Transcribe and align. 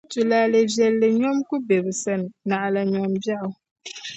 Tulaalɛ 0.11 0.59
viɛlli 0.75 1.07
nyom 1.19 1.37
ku 1.49 1.55
be 1.67 1.75
bɛ 1.85 1.91
sani, 2.03 2.27
naɣila 2.47 2.81
nyom 2.91 3.11
biɛɣu. 3.23 3.49